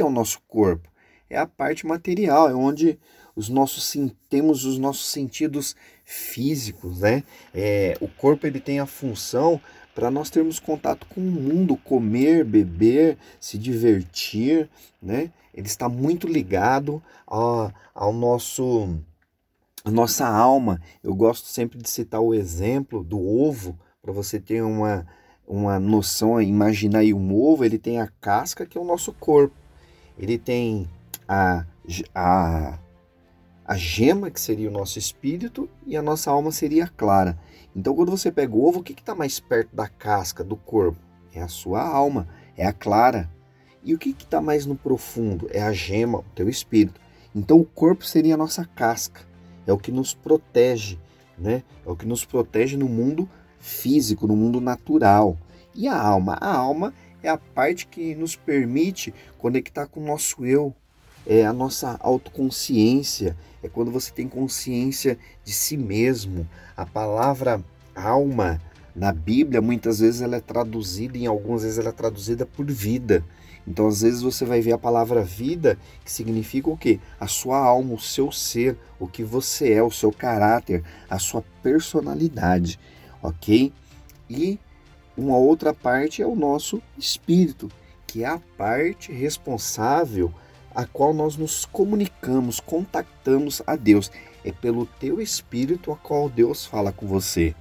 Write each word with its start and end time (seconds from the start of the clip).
é 0.00 0.04
o 0.04 0.10
nosso 0.10 0.40
corpo? 0.48 0.88
É 1.28 1.38
a 1.38 1.46
parte 1.46 1.86
material, 1.86 2.48
é 2.48 2.54
onde 2.54 2.98
os 3.34 3.48
nossos 3.48 3.96
temos 4.28 4.64
os 4.64 4.78
nossos 4.78 5.06
sentidos 5.06 5.74
físicos, 6.04 7.00
né? 7.00 7.24
É, 7.52 7.96
o 8.00 8.08
corpo 8.08 8.46
ele 8.46 8.60
tem 8.60 8.78
a 8.78 8.86
função 8.86 9.60
para 9.94 10.10
nós 10.10 10.30
termos 10.30 10.58
contato 10.58 11.06
com 11.06 11.20
o 11.20 11.24
mundo, 11.24 11.76
comer, 11.76 12.44
beber, 12.44 13.16
se 13.40 13.56
divertir, 13.56 14.68
né? 15.00 15.30
Ele 15.52 15.66
está 15.66 15.88
muito 15.88 16.26
ligado 16.26 17.02
ao, 17.26 17.72
ao 17.94 18.12
nosso 18.12 18.98
a 19.84 19.90
nossa 19.90 20.26
alma. 20.26 20.80
Eu 21.02 21.14
gosto 21.14 21.46
sempre 21.46 21.78
de 21.78 21.88
citar 21.88 22.20
o 22.20 22.34
exemplo 22.34 23.04
do 23.04 23.20
ovo 23.20 23.78
para 24.02 24.12
você 24.12 24.40
ter 24.40 24.62
uma 24.62 25.06
uma 25.46 25.78
noção, 25.78 26.40
imaginar 26.40 27.00
aí 27.00 27.12
um 27.12 27.34
ovo, 27.34 27.64
ele 27.64 27.78
tem 27.78 28.00
a 28.00 28.08
casca 28.20 28.64
que 28.64 28.78
é 28.78 28.80
o 28.80 28.84
nosso 28.84 29.12
corpo. 29.12 29.54
Ele 30.18 30.38
tem 30.38 30.88
a, 31.28 31.64
a 32.14 32.78
a 33.64 33.76
gema, 33.76 34.30
que 34.30 34.40
seria 34.40 34.68
o 34.68 34.72
nosso 34.72 34.98
espírito, 34.98 35.68
e 35.86 35.96
a 35.96 36.02
nossa 36.02 36.30
alma 36.30 36.52
seria 36.52 36.84
a 36.84 36.88
clara. 36.88 37.38
Então, 37.74 37.94
quando 37.94 38.10
você 38.10 38.30
pega 38.30 38.54
o 38.54 38.64
ovo, 38.64 38.80
o 38.80 38.82
que 38.82 38.92
está 38.92 39.14
mais 39.14 39.40
perto 39.40 39.74
da 39.74 39.88
casca, 39.88 40.44
do 40.44 40.54
corpo? 40.54 40.98
É 41.34 41.40
a 41.40 41.48
sua 41.48 41.82
alma, 41.82 42.28
é 42.56 42.66
a 42.66 42.72
clara. 42.72 43.30
E 43.82 43.94
o 43.94 43.98
que 43.98 44.10
está 44.10 44.40
mais 44.40 44.66
no 44.66 44.76
profundo? 44.76 45.48
É 45.50 45.62
a 45.62 45.72
gema, 45.72 46.18
o 46.18 46.24
teu 46.34 46.48
espírito. 46.48 47.00
Então, 47.34 47.58
o 47.58 47.64
corpo 47.64 48.04
seria 48.04 48.34
a 48.34 48.38
nossa 48.38 48.64
casca, 48.66 49.22
é 49.66 49.72
o 49.72 49.78
que 49.78 49.90
nos 49.90 50.12
protege, 50.12 50.98
né? 51.38 51.62
É 51.84 51.90
o 51.90 51.96
que 51.96 52.06
nos 52.06 52.24
protege 52.24 52.76
no 52.76 52.88
mundo 52.88 53.28
físico, 53.58 54.26
no 54.26 54.36
mundo 54.36 54.60
natural. 54.60 55.38
E 55.74 55.88
a 55.88 55.98
alma? 55.98 56.34
A 56.34 56.54
alma 56.54 56.92
é 57.24 57.30
a 57.30 57.38
parte 57.38 57.86
que 57.86 58.14
nos 58.14 58.36
permite 58.36 59.12
conectar 59.38 59.86
com 59.86 60.00
o 60.00 60.06
nosso 60.06 60.44
eu, 60.44 60.74
é 61.26 61.46
a 61.46 61.52
nossa 61.52 61.96
autoconsciência, 62.00 63.34
é 63.62 63.68
quando 63.68 63.90
você 63.90 64.12
tem 64.12 64.28
consciência 64.28 65.18
de 65.42 65.52
si 65.52 65.76
mesmo. 65.76 66.46
A 66.76 66.84
palavra 66.84 67.64
alma 67.94 68.60
na 68.94 69.10
Bíblia 69.10 69.62
muitas 69.62 70.00
vezes 70.00 70.20
ela 70.20 70.36
é 70.36 70.40
traduzida, 70.40 71.16
em 71.16 71.26
algumas 71.26 71.62
vezes 71.62 71.78
ela 71.78 71.88
é 71.88 71.92
traduzida 71.92 72.44
por 72.44 72.70
vida. 72.70 73.24
Então, 73.66 73.86
às 73.86 74.02
vezes 74.02 74.20
você 74.20 74.44
vai 74.44 74.60
ver 74.60 74.72
a 74.72 74.78
palavra 74.78 75.22
vida, 75.22 75.78
que 76.04 76.12
significa 76.12 76.68
o 76.68 76.76
quê? 76.76 77.00
A 77.18 77.26
sua 77.26 77.56
alma, 77.56 77.94
o 77.94 77.98
seu 77.98 78.30
ser, 78.30 78.76
o 79.00 79.08
que 79.08 79.24
você 79.24 79.72
é, 79.72 79.82
o 79.82 79.90
seu 79.90 80.12
caráter, 80.12 80.84
a 81.08 81.18
sua 81.18 81.42
personalidade, 81.62 82.78
ok? 83.22 83.72
E 84.28 84.58
uma 85.16 85.36
outra 85.36 85.72
parte 85.72 86.22
é 86.22 86.26
o 86.26 86.34
nosso 86.34 86.82
espírito, 86.98 87.70
que 88.06 88.24
é 88.24 88.26
a 88.26 88.40
parte 88.56 89.12
responsável 89.12 90.32
a 90.74 90.84
qual 90.84 91.14
nós 91.14 91.36
nos 91.36 91.64
comunicamos, 91.64 92.58
contactamos 92.58 93.62
a 93.66 93.76
Deus. 93.76 94.10
É 94.44 94.50
pelo 94.50 94.86
teu 94.86 95.20
espírito 95.20 95.92
a 95.92 95.96
qual 95.96 96.28
Deus 96.28 96.66
fala 96.66 96.92
com 96.92 97.06
você. 97.06 97.54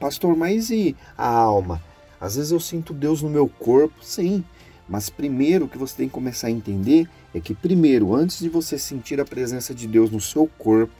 Pastor, 0.00 0.34
mas 0.34 0.70
e 0.70 0.96
a 1.16 1.28
alma? 1.28 1.82
Às 2.20 2.36
vezes 2.36 2.52
eu 2.52 2.60
sinto 2.60 2.94
Deus 2.94 3.22
no 3.22 3.28
meu 3.28 3.48
corpo, 3.48 4.02
sim. 4.02 4.42
Mas 4.88 5.10
primeiro 5.10 5.66
o 5.66 5.68
que 5.68 5.76
você 5.76 5.96
tem 5.96 6.08
que 6.08 6.14
começar 6.14 6.46
a 6.46 6.50
entender 6.50 7.06
é 7.34 7.40
que 7.40 7.54
primeiro, 7.54 8.14
antes 8.14 8.38
de 8.38 8.48
você 8.48 8.78
sentir 8.78 9.20
a 9.20 9.24
presença 9.24 9.74
de 9.74 9.86
Deus 9.86 10.10
no 10.10 10.20
seu 10.20 10.48
corpo, 10.58 10.92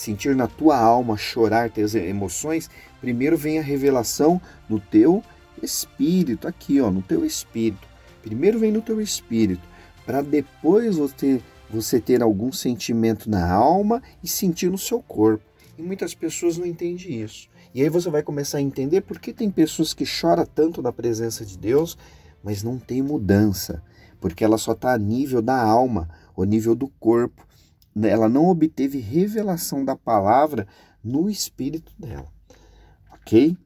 sentir 0.00 0.34
na 0.34 0.46
tua 0.46 0.78
alma, 0.78 1.16
chorar, 1.18 1.70
ter 1.70 1.94
emoções, 1.96 2.70
primeiro 3.00 3.36
vem 3.36 3.58
a 3.58 3.62
revelação 3.62 4.40
no 4.66 4.80
teu 4.80 5.22
espírito, 5.62 6.48
aqui, 6.48 6.80
ó, 6.80 6.90
no 6.90 7.02
teu 7.02 7.22
espírito. 7.24 7.86
Primeiro 8.22 8.58
vem 8.58 8.72
no 8.72 8.80
teu 8.80 8.98
espírito 9.00 9.62
para 10.06 10.22
depois 10.22 10.96
você, 10.96 11.42
você 11.68 12.00
ter 12.00 12.22
algum 12.22 12.50
sentimento 12.50 13.28
na 13.28 13.52
alma 13.52 14.02
e 14.24 14.28
sentir 14.28 14.70
no 14.70 14.78
seu 14.78 15.02
corpo. 15.02 15.44
E 15.76 15.82
muitas 15.82 16.14
pessoas 16.14 16.56
não 16.56 16.64
entendem 16.64 17.22
isso. 17.22 17.48
E 17.74 17.82
aí 17.82 17.88
você 17.90 18.08
vai 18.08 18.22
começar 18.22 18.58
a 18.58 18.62
entender 18.62 19.02
por 19.02 19.20
que 19.20 19.34
tem 19.34 19.50
pessoas 19.50 19.92
que 19.92 20.06
choram 20.06 20.46
tanto 20.46 20.80
na 20.80 20.92
presença 20.92 21.44
de 21.44 21.58
Deus, 21.58 21.96
mas 22.42 22.62
não 22.62 22.78
tem 22.78 23.02
mudança, 23.02 23.82
porque 24.18 24.42
ela 24.42 24.56
só 24.56 24.72
está 24.72 24.94
a 24.94 24.98
nível 24.98 25.42
da 25.42 25.60
alma, 25.62 26.08
o 26.34 26.44
nível 26.44 26.74
do 26.74 26.88
corpo. 26.88 27.46
Ela 28.08 28.28
não 28.28 28.48
obteve 28.48 28.98
revelação 28.98 29.84
da 29.84 29.96
palavra 29.96 30.66
no 31.02 31.28
espírito 31.28 31.92
dela. 31.98 32.28
Ok? 33.12 33.56